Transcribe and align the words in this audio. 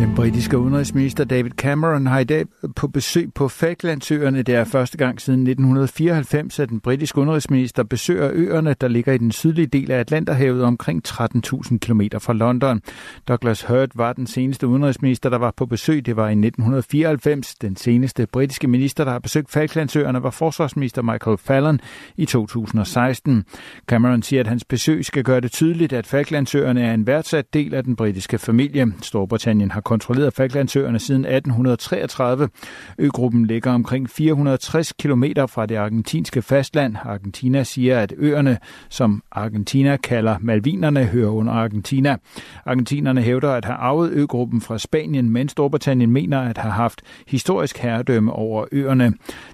Den 0.00 0.14
britiske 0.14 0.58
udenrigsminister 0.58 1.24
David 1.24 1.50
Cameron 1.50 2.06
har 2.06 2.18
i 2.18 2.24
dag 2.24 2.44
på 2.76 2.88
besøg 2.88 3.34
på 3.34 3.48
Falklandsøerne. 3.48 4.42
Det 4.42 4.54
er 4.54 4.64
første 4.64 4.98
gang 4.98 5.20
siden 5.20 5.40
1994, 5.40 6.60
at 6.60 6.68
den 6.68 6.80
britiske 6.80 7.18
udenrigsminister 7.18 7.82
besøger 7.82 8.30
øerne, 8.32 8.74
der 8.80 8.88
ligger 8.88 9.12
i 9.12 9.18
den 9.18 9.32
sydlige 9.32 9.66
del 9.66 9.90
af 9.90 9.98
Atlanterhavet 9.98 10.64
omkring 10.64 11.02
13.000 11.08 11.78
km 11.78 12.00
fra 12.18 12.32
London. 12.32 12.80
Douglas 13.28 13.62
Hurd 13.62 13.88
var 13.94 14.12
den 14.12 14.26
seneste 14.26 14.66
udenrigsminister, 14.66 15.30
der 15.30 15.38
var 15.38 15.54
på 15.56 15.66
besøg. 15.66 16.06
Det 16.06 16.16
var 16.16 16.28
i 16.28 16.32
1994. 16.32 17.54
Den 17.54 17.76
seneste 17.76 18.26
britiske 18.26 18.68
minister, 18.68 19.04
der 19.04 19.12
har 19.12 19.18
besøgt 19.18 19.50
Falklandsøerne, 19.50 20.22
var 20.22 20.30
forsvarsminister 20.30 21.02
Michael 21.02 21.38
Fallon 21.38 21.80
i 22.16 22.24
2016. 22.24 23.44
Cameron 23.86 24.22
siger, 24.22 24.40
at 24.40 24.46
hans 24.46 24.64
besøg 24.64 25.04
skal 25.04 25.24
gøre 25.24 25.40
det 25.40 25.52
tydeligt, 25.52 25.92
at 25.92 26.06
Falklandsøerne 26.06 26.82
er 26.82 26.94
en 26.94 27.06
værdsat 27.06 27.54
del 27.54 27.74
af 27.74 27.84
den 27.84 27.96
britiske 27.96 28.38
familie. 28.38 28.86
Storbritannien 29.02 29.70
har 29.70 29.80
kontrolleret 29.90 30.34
Falklandsøerne 30.34 30.98
siden 30.98 31.24
1833. 31.24 32.48
Øgruppen 32.98 33.46
ligger 33.46 33.72
omkring 33.72 34.10
460 34.10 34.92
km 34.92 35.24
fra 35.48 35.66
det 35.66 35.76
argentinske 35.76 36.42
fastland. 36.42 36.96
Argentina 37.04 37.64
siger, 37.64 37.98
at 37.98 38.14
øerne, 38.16 38.58
som 38.88 39.22
Argentina 39.32 39.96
kalder 39.96 40.36
Malvinerne, 40.40 41.04
hører 41.04 41.30
under 41.30 41.52
Argentina. 41.52 42.16
Argentinerne 42.66 43.22
hævder 43.22 43.50
at 43.50 43.64
have 43.64 43.76
arvet 43.76 44.10
øgruppen 44.12 44.60
fra 44.60 44.78
Spanien, 44.78 45.30
men 45.30 45.48
Storbritannien 45.48 46.10
mener 46.10 46.40
at 46.40 46.58
have 46.58 46.72
haft 46.72 47.02
historisk 47.26 47.78
herredømme 47.78 48.32
over 48.32 48.64
øerne. 48.72 49.12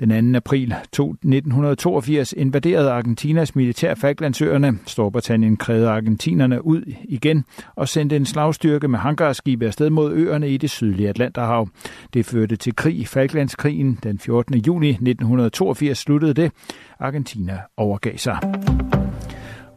Den 0.00 0.32
2. 0.32 0.36
april 0.36 0.72
1982 0.72 2.32
invaderede 2.32 2.90
Argentinas 2.90 3.56
militær 3.56 3.94
Falklandsøerne. 3.94 4.78
Storbritannien 4.86 5.56
krævede 5.56 5.88
argentinerne 5.88 6.64
ud 6.64 6.82
igen 7.04 7.44
og 7.76 7.88
sendte 7.88 8.16
en 8.16 8.26
slagstyrke 8.26 8.88
med 8.88 8.98
hangarskibe 8.98 9.66
afsted 9.66 9.90
mod 9.90 10.17
øerne 10.18 10.48
i 10.48 10.56
det 10.56 10.70
sydlige 10.70 11.08
Atlanterhav. 11.08 11.68
Det 12.14 12.26
førte 12.26 12.56
til 12.56 12.76
krig. 12.76 13.08
Falklandskrigen 13.08 13.98
den 14.02 14.18
14. 14.18 14.54
juni 14.54 14.90
1982 14.90 15.98
sluttede 15.98 16.34
det. 16.34 16.52
Argentina 17.00 17.58
overgav 17.76 18.16
sig. 18.16 18.38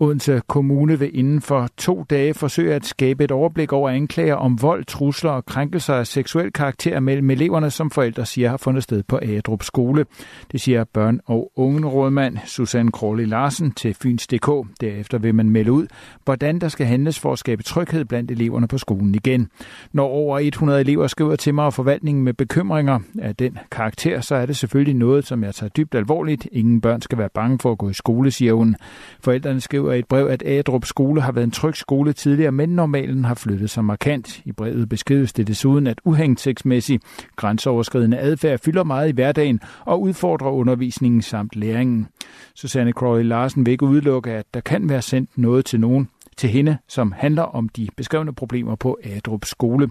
Odense 0.00 0.42
Kommune 0.46 0.98
vil 0.98 1.18
inden 1.18 1.40
for 1.40 1.68
to 1.76 2.04
dage 2.10 2.34
forsøge 2.34 2.74
at 2.74 2.86
skabe 2.86 3.24
et 3.24 3.30
overblik 3.30 3.72
over 3.72 3.90
anklager 3.90 4.34
om 4.34 4.62
vold, 4.62 4.84
trusler 4.84 5.30
og 5.30 5.46
krænkelser 5.46 5.94
af 5.94 6.06
seksuel 6.06 6.52
karakter 6.52 7.00
mellem 7.00 7.30
eleverne, 7.30 7.70
som 7.70 7.90
forældre 7.90 8.26
siger 8.26 8.50
har 8.50 8.56
fundet 8.56 8.82
sted 8.82 9.02
på 9.02 9.18
Adrup 9.22 9.62
Skole. 9.62 10.06
Det 10.52 10.60
siger 10.60 10.84
børn- 10.84 11.20
og 11.26 11.52
ungerådmand 11.56 12.38
Susanne 12.44 12.90
Crawley 12.90 13.26
Larsen 13.26 13.72
til 13.72 13.94
Fyns.dk. 13.94 14.66
Derefter 14.80 15.18
vil 15.18 15.34
man 15.34 15.50
melde 15.50 15.72
ud, 15.72 15.86
hvordan 16.24 16.58
der 16.58 16.68
skal 16.68 16.86
handles 16.86 17.18
for 17.18 17.32
at 17.32 17.38
skabe 17.38 17.62
tryghed 17.62 18.04
blandt 18.04 18.30
eleverne 18.30 18.68
på 18.68 18.78
skolen 18.78 19.14
igen. 19.14 19.48
Når 19.92 20.06
over 20.06 20.38
100 20.38 20.80
elever 20.80 21.06
skriver 21.06 21.36
til 21.36 21.54
mig 21.54 21.64
og 21.64 21.74
forvaltningen 21.74 22.24
med 22.24 22.32
bekymringer 22.32 22.98
af 23.18 23.36
den 23.36 23.58
karakter, 23.70 24.20
så 24.20 24.34
er 24.34 24.46
det 24.46 24.56
selvfølgelig 24.56 24.94
noget, 24.94 25.26
som 25.26 25.44
jeg 25.44 25.54
tager 25.54 25.70
dybt 25.70 25.94
alvorligt. 25.94 26.48
Ingen 26.52 26.80
børn 26.80 27.02
skal 27.02 27.18
være 27.18 27.30
bange 27.34 27.58
for 27.58 27.72
at 27.72 27.78
gå 27.78 27.88
i 27.88 27.94
skole, 27.94 28.30
siger 28.30 28.52
hun. 28.52 28.76
Forældrene 29.20 29.60
skriver 29.60 29.85
skriver 29.86 29.96
i 29.96 29.98
et 29.98 30.08
brev, 30.08 30.26
at 30.26 30.42
Adrup 30.46 30.84
skole 30.84 31.20
har 31.20 31.32
været 31.32 31.44
en 31.44 31.50
tryg 31.50 31.76
skole 31.76 32.12
tidligere, 32.12 32.52
men 32.52 32.68
normalen 32.68 33.24
har 33.24 33.34
flyttet 33.34 33.70
sig 33.70 33.84
markant. 33.84 34.42
I 34.44 34.52
brevet 34.52 34.88
beskrives 34.88 35.32
det 35.32 35.46
desuden, 35.46 35.86
at 35.86 36.00
uhængtsægtsmæssig 36.04 37.00
grænseoverskridende 37.36 38.18
adfærd 38.18 38.58
fylder 38.58 38.84
meget 38.84 39.08
i 39.08 39.12
hverdagen 39.12 39.60
og 39.84 40.02
udfordrer 40.02 40.50
undervisningen 40.50 41.22
samt 41.22 41.56
læringen. 41.56 42.06
Susanne 42.54 42.92
Crowley 42.92 43.24
Larsen 43.24 43.66
vil 43.66 43.72
ikke 43.72 43.86
udelukke, 43.86 44.32
at 44.32 44.46
der 44.54 44.60
kan 44.60 44.88
være 44.88 45.02
sendt 45.02 45.38
noget 45.38 45.64
til 45.64 45.80
nogen, 45.80 46.08
til 46.36 46.50
hende, 46.50 46.78
som 46.88 47.12
handler 47.12 47.42
om 47.42 47.68
de 47.68 47.88
beskrevne 47.96 48.34
problemer 48.34 48.74
på 48.74 48.98
Adrup 49.04 49.44
skole. 49.44 49.90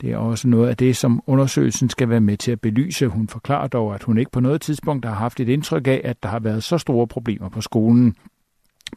Det 0.00 0.12
er 0.12 0.16
også 0.16 0.48
noget 0.48 0.68
af 0.68 0.76
det, 0.76 0.96
som 0.96 1.22
undersøgelsen 1.26 1.90
skal 1.90 2.08
være 2.08 2.20
med 2.20 2.36
til 2.36 2.52
at 2.52 2.60
belyse. 2.60 3.06
Hun 3.06 3.28
forklarer 3.28 3.68
dog, 3.68 3.94
at 3.94 4.02
hun 4.02 4.18
ikke 4.18 4.30
på 4.30 4.40
noget 4.40 4.60
tidspunkt 4.60 5.04
har 5.04 5.14
haft 5.14 5.40
et 5.40 5.48
indtryk 5.48 5.86
af, 5.86 6.00
at 6.04 6.22
der 6.22 6.28
har 6.28 6.40
været 6.40 6.62
så 6.62 6.78
store 6.78 7.06
problemer 7.06 7.48
på 7.48 7.60
skolen. 7.60 8.14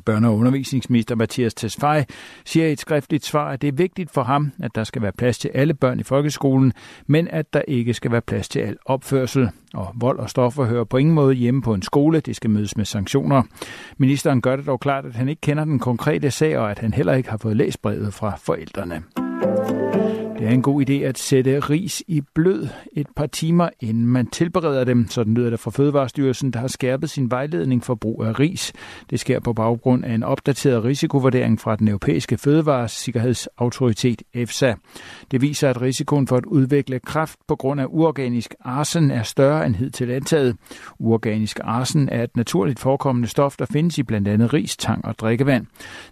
Børne- 0.10 0.28
og 0.28 0.38
undervisningsminister 0.38 1.16
Mathias 1.16 1.54
Tesfaye 1.54 2.06
siger 2.46 2.68
i 2.68 2.72
et 2.72 2.80
skriftligt 2.80 3.26
svar, 3.26 3.50
at 3.50 3.62
det 3.62 3.68
er 3.68 3.72
vigtigt 3.72 4.12
for 4.12 4.24
ham, 4.24 4.52
at 4.64 4.76
der 4.76 4.84
skal 4.84 5.02
være 5.02 5.12
plads 5.12 5.38
til 5.38 5.52
alle 5.54 5.74
børn 5.74 6.00
i 6.00 6.04
folkeskolen, 6.04 6.74
men 7.08 7.28
at 7.28 7.54
der 7.54 7.62
ikke 7.68 7.94
skal 7.94 8.12
være 8.12 8.22
plads 8.22 8.50
til 8.50 8.60
al 8.60 8.78
opførsel. 8.86 9.50
Og 9.74 9.92
vold 9.96 10.20
og 10.20 10.30
stoffer 10.30 10.66
hører 10.66 10.84
på 10.84 10.98
ingen 10.98 11.16
måde 11.16 11.34
hjemme 11.34 11.62
på 11.62 11.74
en 11.74 11.82
skole. 11.82 12.20
Det 12.20 12.36
skal 12.36 12.50
mødes 12.50 12.78
med 12.78 12.86
sanktioner. 12.86 13.44
Ministeren 13.98 14.42
gør 14.42 14.56
det 14.56 14.66
dog 14.66 14.80
klart, 14.80 15.06
at 15.06 15.16
han 15.16 15.30
ikke 15.30 15.42
kender 15.42 15.66
den 15.66 15.80
konkrete 15.80 16.32
sag, 16.32 16.58
og 16.58 16.72
at 16.72 16.80
han 16.80 16.94
heller 16.94 17.14
ikke 17.14 17.30
har 17.30 17.38
fået 17.38 17.58
læst 17.58 17.82
brevet 17.82 18.14
fra 18.14 18.36
forældrene. 18.38 19.04
Det 20.42 20.50
er 20.50 20.54
en 20.54 20.62
god 20.62 20.90
idé 20.90 20.94
at 20.94 21.18
sætte 21.18 21.60
ris 21.60 22.04
i 22.08 22.22
blød 22.36 22.68
et 22.94 23.08
par 23.16 23.26
timer, 23.26 23.70
inden 23.80 24.08
man 24.08 24.28
tilbereder 24.28 24.84
dem. 24.84 25.08
Sådan 25.10 25.34
lyder 25.34 25.50
det 25.50 25.60
fra 25.60 25.72
Fødevarestyrelsen, 25.72 26.52
der 26.52 26.60
har 26.60 26.68
skærpet 26.68 27.10
sin 27.10 27.32
vejledning 27.32 27.84
for 27.84 27.96
brug 27.96 28.24
af 28.24 28.40
ris. 28.40 28.74
Det 29.10 29.20
sker 29.20 29.40
på 29.40 29.54
baggrund 29.54 30.06
af 30.06 30.14
en 30.14 30.24
opdateret 30.24 30.84
risikovurdering 30.84 31.60
fra 31.60 31.76
den 31.76 31.88
europæiske 31.88 32.38
fødevaresikkerhedsautoritet 32.38 34.22
EFSA. 34.34 34.74
Det 35.32 35.42
viser, 35.42 35.70
at 35.70 35.82
risikoen 35.82 36.28
for 36.28 36.38
at 36.38 36.46
udvikle 36.46 37.00
kræft 37.00 37.40
på 37.48 37.56
grund 37.56 37.82
af 37.82 37.86
uorganisk 37.90 38.56
arsen 38.62 39.12
er 39.12 39.24
større 39.24 39.66
end 39.66 39.76
hidtil 39.76 40.12
antaget. 40.12 40.56
Uorganisk 41.00 41.60
arsen 41.64 42.10
er 42.10 42.24
et 42.24 42.38
naturligt 42.38 42.80
forekommende 42.80 43.28
stof, 43.28 43.58
der 43.58 43.66
findes 43.66 43.98
i 43.98 44.04
blandt 44.04 44.28
andet 44.28 44.54
ris, 44.54 44.78
tang 44.78 45.06
og 45.06 45.20
drikkevand. 45.20 45.66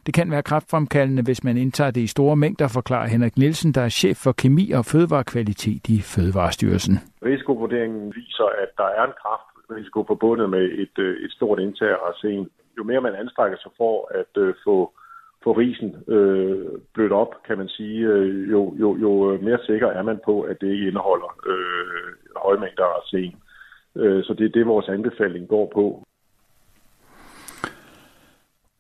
Det 0.06 0.14
kan 0.14 0.32
være 0.32 0.44
kræftfremkaldende, 0.44 1.22
hvis 1.22 1.44
man 1.44 1.58
indtager 1.58 1.92
det 1.92 2.02
i 2.02 2.08
store 2.08 2.36
mængder, 2.36 2.68
forklarer 2.68 3.08
Henrik 3.08 3.38
Nielsen, 3.38 3.72
der 3.72 3.82
er 3.82 3.90
chef 3.90 4.19
for 4.24 4.32
kemi 4.32 4.66
og 4.72 4.86
fødevarekvalitet 4.86 5.84
i 5.96 5.98
Fødevarestyrelsen. 6.14 6.96
Risikovurderingen 7.26 8.16
viser, 8.16 8.50
at 8.64 8.72
der 8.78 8.90
er 9.00 9.04
en 9.06 9.16
kraftrisiko 9.22 10.00
forbundet 10.08 10.50
med 10.50 10.66
et, 10.84 10.96
øh, 11.00 11.26
et 11.26 11.32
stort 11.32 11.60
indtag 11.60 11.90
af 11.90 12.00
arsen. 12.08 12.50
Jo 12.78 12.84
mere 12.84 13.02
man 13.02 13.16
anstrækker 13.16 13.58
sig 13.58 13.72
for 13.78 14.12
at 14.20 14.34
øh, 14.44 14.54
få, 14.66 14.94
få 15.44 15.52
risen 15.52 15.96
øh, 16.08 16.66
blødt 16.94 17.12
op, 17.12 17.32
kan 17.48 17.58
man 17.58 17.70
sige, 17.70 18.00
øh, 18.08 18.52
jo, 18.52 18.76
jo, 18.80 18.98
jo 18.98 19.12
øh, 19.34 19.44
mere 19.44 19.60
sikker 19.66 19.88
er 19.88 20.04
man 20.04 20.20
på, 20.26 20.42
at 20.42 20.58
det 20.62 20.72
ikke 20.72 20.88
indeholder 20.88 21.32
øh, 21.52 22.10
høje 22.44 22.60
mængder 22.60 22.84
af 22.84 22.96
arsen. 22.98 23.36
Øh, 23.96 24.24
så 24.24 24.34
det 24.34 24.46
er 24.46 24.50
det, 24.50 24.68
vores 24.68 24.90
anbefaling 24.90 25.48
går 25.48 25.72
på. 25.74 26.04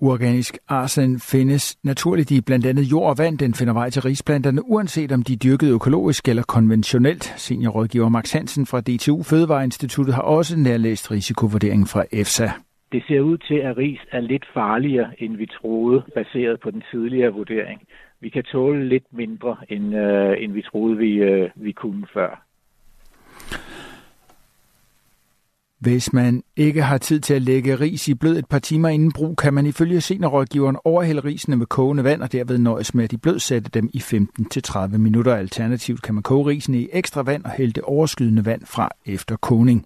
Uorganisk 0.01 0.57
arsen 0.67 1.19
findes 1.19 1.77
naturligt 1.83 2.31
i 2.31 2.41
blandt 2.41 2.65
andet 2.65 2.83
jord 2.83 3.09
og 3.09 3.15
vand. 3.17 3.37
Den 3.37 3.53
finder 3.53 3.73
vej 3.73 3.89
til 3.89 4.01
risplanterne, 4.01 4.61
uanset 4.65 5.11
om 5.11 5.23
de 5.23 5.33
er 5.33 5.37
dyrket 5.37 5.73
økologisk 5.73 6.27
eller 6.27 6.43
konventionelt. 6.43 7.23
Seniorrådgiver 7.23 8.09
Max 8.09 8.31
Hansen 8.33 8.65
fra 8.65 8.81
DTU 8.81 9.23
Fødevareinstituttet 9.23 10.15
har 10.15 10.21
også 10.21 10.59
nærlæst 10.59 11.11
risikovurderingen 11.11 11.87
fra 11.87 12.03
EFSA. 12.11 12.47
Det 12.91 13.03
ser 13.07 13.21
ud 13.21 13.37
til, 13.37 13.55
at 13.55 13.77
ris 13.77 13.99
er 14.11 14.21
lidt 14.21 14.45
farligere, 14.53 15.09
end 15.17 15.37
vi 15.37 15.45
troede, 15.45 16.03
baseret 16.15 16.59
på 16.59 16.71
den 16.71 16.83
tidligere 16.91 17.33
vurdering. 17.33 17.81
Vi 18.21 18.29
kan 18.29 18.43
tåle 18.43 18.89
lidt 18.89 19.05
mindre, 19.11 19.57
end, 19.69 19.95
øh, 19.95 20.43
end 20.43 20.51
vi 20.53 20.61
troede, 20.61 20.97
vi, 20.97 21.11
øh, 21.13 21.49
vi 21.55 21.71
kunne 21.71 22.07
før. 22.13 22.48
Hvis 25.79 26.13
man 26.13 26.43
ikke 26.55 26.81
har 26.81 26.97
tid 26.97 27.19
til 27.19 27.33
at 27.33 27.41
lægge 27.41 27.75
ris 27.75 28.07
i 28.07 28.13
blød 28.13 28.37
et 28.37 28.49
par 28.49 28.59
timer 28.59 28.89
inden 28.89 29.11
brug, 29.11 29.37
kan 29.37 29.53
man 29.53 29.65
ifølge 29.65 30.01
seniorrådgiveren 30.01 30.77
overhælde 30.83 31.21
risene 31.21 31.55
med 31.55 31.65
kogende 31.65 32.03
vand 32.03 32.21
og 32.21 32.31
derved 32.31 32.57
nøjes 32.57 32.93
med 32.93 33.03
at 33.03 33.11
de 33.11 33.17
blødsætte 33.17 33.69
dem 33.69 33.89
i 33.93 33.97
15-30 33.97 34.97
minutter. 34.97 35.35
Alternativt 35.35 36.01
kan 36.01 36.13
man 36.13 36.23
koge 36.23 36.47
risene 36.47 36.77
i 36.77 36.89
ekstra 36.93 37.21
vand 37.21 37.43
og 37.43 37.51
hælde 37.51 37.73
det 37.73 37.83
overskydende 37.83 38.45
vand 38.45 38.65
fra 38.65 38.89
efter 39.05 39.35
kogning. 39.35 39.85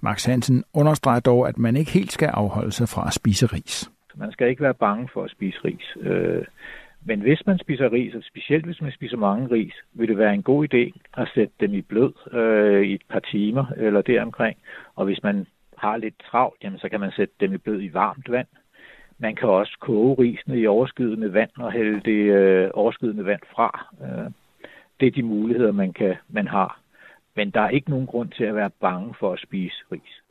Max 0.00 0.24
Hansen 0.24 0.64
understreger 0.72 1.20
dog, 1.20 1.48
at 1.48 1.58
man 1.58 1.76
ikke 1.76 1.90
helt 1.90 2.12
skal 2.12 2.28
afholde 2.28 2.72
sig 2.72 2.88
fra 2.88 3.06
at 3.06 3.12
spise 3.12 3.46
ris. 3.46 3.90
Man 4.16 4.32
skal 4.32 4.48
ikke 4.48 4.62
være 4.62 4.74
bange 4.74 5.08
for 5.12 5.24
at 5.24 5.30
spise 5.30 5.58
ris. 5.64 5.96
Øh, 6.00 6.44
men 7.04 7.20
hvis 7.20 7.46
man 7.46 7.58
spiser 7.58 7.92
ris, 7.92 8.14
og 8.14 8.22
specielt 8.22 8.64
hvis 8.64 8.80
man 8.80 8.92
spiser 8.92 9.16
mange 9.16 9.50
ris, 9.50 9.74
vil 9.92 10.08
det 10.08 10.18
være 10.18 10.34
en 10.34 10.42
god 10.42 10.74
idé 10.74 11.00
at 11.16 11.28
sætte 11.34 11.54
dem 11.60 11.74
i 11.74 11.80
blød 11.80 12.12
øh, 12.32 12.82
i 12.82 12.94
et 12.94 13.02
par 13.08 13.20
timer 13.20 13.64
eller 13.76 14.02
deromkring. 14.02 14.58
Og 14.94 15.04
hvis 15.04 15.22
man 15.22 15.46
har 15.76 15.96
lidt 15.96 16.14
travlt, 16.30 16.64
jamen, 16.64 16.78
så 16.78 16.88
kan 16.88 17.00
man 17.00 17.12
sætte 17.16 17.34
dem 17.40 17.54
i 17.54 17.56
blød 17.56 17.82
i 17.82 17.94
varmt 17.94 18.30
vand. 18.30 18.46
Man 19.18 19.34
kan 19.34 19.48
også 19.48 19.76
koge 19.80 20.14
risene 20.18 20.60
i 20.60 20.66
overskydende 20.66 21.32
vand 21.32 21.50
og 21.58 21.72
hælde 21.72 22.00
det 22.00 22.22
øh, 22.32 22.70
overskydende 22.74 23.24
vand 23.24 23.40
fra. 23.54 23.86
Øh, 24.02 24.30
det 25.00 25.06
er 25.06 25.10
de 25.10 25.22
muligheder, 25.22 25.72
man, 25.72 25.92
kan, 25.92 26.14
man 26.28 26.48
har. 26.48 26.80
Men 27.36 27.50
der 27.50 27.60
er 27.60 27.68
ikke 27.68 27.90
nogen 27.90 28.06
grund 28.06 28.30
til 28.30 28.44
at 28.44 28.54
være 28.54 28.70
bange 28.80 29.14
for 29.20 29.32
at 29.32 29.40
spise 29.40 29.76
ris. 29.92 30.22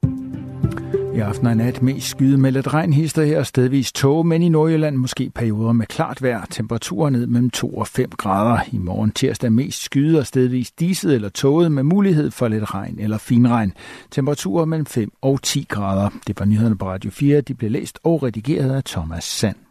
I 1.15 1.19
aften 1.19 1.47
og 1.47 1.57
nat 1.57 1.81
mest 1.81 2.07
skydemeldet 2.07 2.73
regn 2.73 2.93
hister 2.93 3.23
her 3.23 3.43
stedvis 3.43 3.91
tåge, 3.91 4.23
men 4.23 4.41
i 4.41 4.49
Nordjylland 4.49 4.95
måske 4.95 5.29
perioder 5.35 5.71
med 5.73 5.85
klart 5.85 6.21
vejr. 6.21 6.45
Temperaturer 6.49 7.09
ned 7.09 7.27
mellem 7.27 7.49
2 7.49 7.77
og 7.77 7.87
5 7.87 8.09
grader. 8.09 8.61
I 8.71 8.77
morgen 8.77 9.11
tirsdag 9.11 9.51
mest 9.51 9.83
skyde 9.83 10.19
og 10.19 10.27
stedvis 10.27 10.71
diset 10.71 11.15
eller 11.15 11.29
tåget 11.29 11.71
med 11.71 11.83
mulighed 11.83 12.31
for 12.31 12.47
lidt 12.47 12.73
regn 12.73 12.99
eller 12.99 13.17
finregn. 13.17 13.73
Temperaturer 14.11 14.65
mellem 14.65 14.85
5 14.85 15.11
og 15.21 15.41
10 15.41 15.65
grader. 15.69 16.09
Det 16.27 16.39
var 16.39 16.45
nyhederne 16.45 16.77
på 16.77 16.85
Radio 16.85 17.11
4. 17.11 17.41
De 17.41 17.53
blev 17.53 17.71
læst 17.71 17.99
og 18.03 18.23
redigeret 18.23 18.75
af 18.75 18.83
Thomas 18.83 19.23
Sand. 19.23 19.70